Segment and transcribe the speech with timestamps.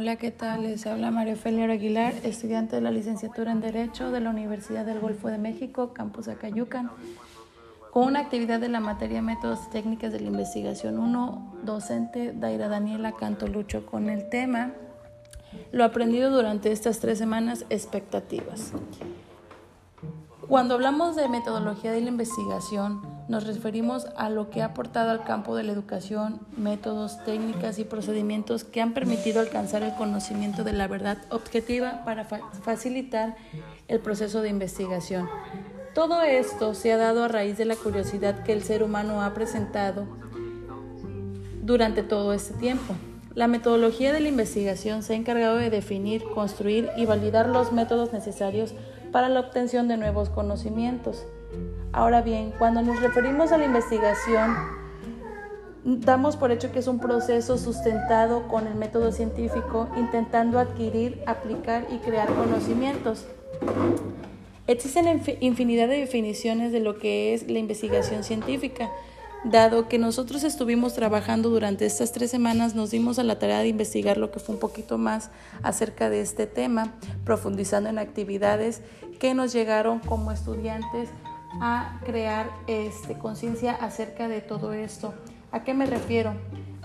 [0.00, 0.62] Hola, ¿qué tal?
[0.62, 5.00] Les habla María Ofelia Aguilar, estudiante de la licenciatura en Derecho de la Universidad del
[5.00, 6.92] Golfo de México, Campus Acayucan,
[7.90, 13.10] con una actividad de la materia Métodos Técnicas de la Investigación 1, docente Daira Daniela
[13.16, 14.70] Cantolucho, con el tema
[15.72, 18.72] Lo aprendido durante estas tres semanas, expectativas.
[20.48, 25.22] Cuando hablamos de metodología de la investigación, nos referimos a lo que ha aportado al
[25.22, 30.72] campo de la educación, métodos, técnicas y procedimientos que han permitido alcanzar el conocimiento de
[30.72, 33.36] la verdad objetiva para facilitar
[33.88, 35.28] el proceso de investigación.
[35.94, 39.34] Todo esto se ha dado a raíz de la curiosidad que el ser humano ha
[39.34, 40.06] presentado
[41.60, 42.94] durante todo este tiempo.
[43.34, 48.14] La metodología de la investigación se ha encargado de definir, construir y validar los métodos
[48.14, 48.74] necesarios
[49.12, 51.26] para la obtención de nuevos conocimientos.
[51.92, 54.54] Ahora bien, cuando nos referimos a la investigación,
[55.84, 61.86] damos por hecho que es un proceso sustentado con el método científico, intentando adquirir, aplicar
[61.90, 63.26] y crear conocimientos.
[64.66, 68.90] Existen infinidad de definiciones de lo que es la investigación científica.
[69.44, 73.68] Dado que nosotros estuvimos trabajando durante estas tres semanas, nos dimos a la tarea de
[73.68, 75.30] investigar lo que fue un poquito más
[75.62, 76.92] acerca de este tema,
[77.24, 78.82] profundizando en actividades
[79.20, 81.08] que nos llegaron como estudiantes
[81.60, 85.14] a crear este, conciencia acerca de todo esto.
[85.52, 86.34] ¿A qué me refiero?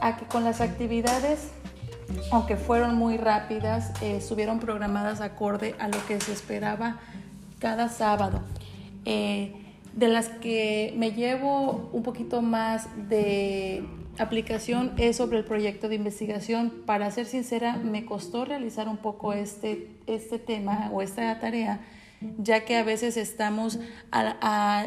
[0.00, 1.50] A que con las actividades,
[2.30, 7.00] aunque fueron muy rápidas, eh, estuvieron programadas acorde a lo que se esperaba
[7.58, 8.40] cada sábado.
[9.04, 9.65] Eh,
[9.96, 13.82] de las que me llevo un poquito más de
[14.18, 16.70] aplicación es sobre el proyecto de investigación.
[16.84, 21.80] Para ser sincera, me costó realizar un poco este, este tema o esta tarea,
[22.38, 23.78] ya que a veces estamos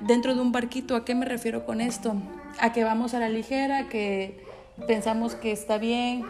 [0.00, 0.94] dentro de un barquito.
[0.94, 2.14] ¿A qué me refiero con esto?
[2.60, 4.44] A que vamos a la ligera, que
[4.86, 6.24] pensamos que está bien,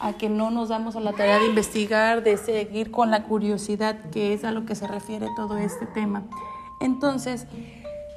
[0.00, 4.10] a que no nos damos a la tarea de investigar, de seguir con la curiosidad,
[4.10, 6.24] que es a lo que se refiere todo este tema.
[6.80, 7.46] Entonces,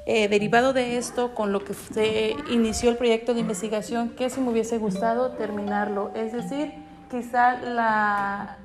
[0.04, 4.40] eh, derivado de esto, con lo que se inició el proyecto de investigación, que si
[4.40, 6.10] me hubiese gustado terminarlo.
[6.14, 6.72] Es decir,
[7.10, 8.56] quizá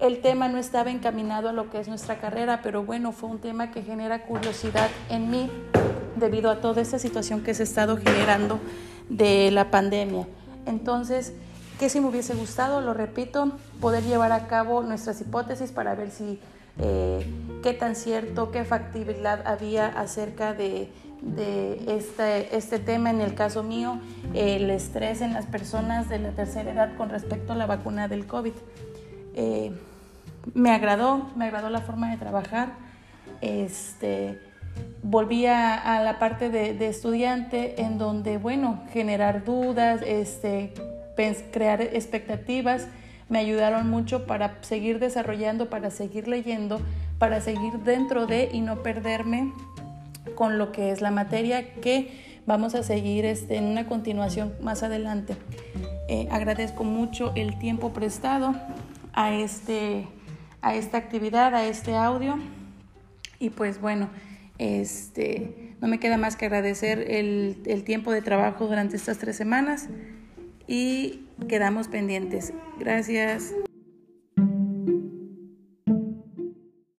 [0.00, 3.38] el tema no estaba encaminado a lo que es nuestra carrera, pero bueno, fue un
[3.38, 5.50] tema que genera curiosidad en mí
[6.16, 8.58] debido a toda esta situación que se ha estado generando
[9.08, 10.26] de la pandemia.
[10.66, 11.34] Entonces,
[11.80, 12.82] ¿qué si me hubiese gustado?
[12.82, 16.38] Lo repito, poder llevar a cabo nuestras hipótesis para ver si
[16.78, 17.26] eh,
[17.62, 20.92] qué tan cierto, qué factibilidad había acerca de,
[21.88, 23.98] este, este, tema, en el caso mío,
[24.34, 28.26] el estrés en las personas de la tercera edad con respecto a la vacuna del
[28.26, 28.52] COVID.
[29.34, 29.72] Eh,
[30.52, 32.74] me agradó, me agradó la forma de trabajar.
[33.40, 34.38] Este,
[35.02, 40.74] volví a, la parte de, estudiante en donde, bueno, generar dudas, este,
[41.52, 42.86] crear expectativas
[43.30, 46.80] me ayudaron mucho para seguir desarrollando, para seguir leyendo,
[47.18, 49.52] para seguir dentro de y no perderme
[50.34, 54.82] con lo que es la materia que vamos a seguir este, en una continuación más
[54.82, 55.36] adelante.
[56.08, 58.52] Eh, agradezco mucho el tiempo prestado
[59.12, 60.08] a, este,
[60.60, 62.36] a esta actividad, a este audio.
[63.38, 64.10] Y pues bueno,
[64.58, 69.36] este, no me queda más que agradecer el, el tiempo de trabajo durante estas tres
[69.36, 69.88] semanas
[70.70, 72.52] y quedamos pendientes.
[72.78, 73.52] Gracias.